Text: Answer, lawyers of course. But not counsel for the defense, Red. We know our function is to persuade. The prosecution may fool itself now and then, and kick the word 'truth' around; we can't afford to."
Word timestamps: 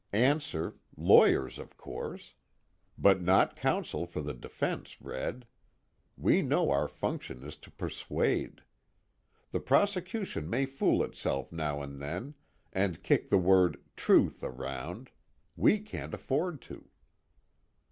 Answer, 0.13 0.77
lawyers 0.97 1.59
of 1.59 1.77
course. 1.77 2.33
But 2.97 3.21
not 3.21 3.55
counsel 3.55 4.07
for 4.07 4.19
the 4.23 4.33
defense, 4.33 4.99
Red. 4.99 5.45
We 6.17 6.41
know 6.41 6.71
our 6.71 6.87
function 6.87 7.43
is 7.43 7.55
to 7.57 7.69
persuade. 7.69 8.63
The 9.51 9.59
prosecution 9.59 10.49
may 10.49 10.65
fool 10.65 11.03
itself 11.03 11.51
now 11.51 11.83
and 11.83 12.01
then, 12.01 12.33
and 12.73 13.03
kick 13.03 13.29
the 13.29 13.37
word 13.37 13.77
'truth' 13.95 14.41
around; 14.43 15.11
we 15.55 15.77
can't 15.77 16.15
afford 16.15 16.63
to." 16.63 16.89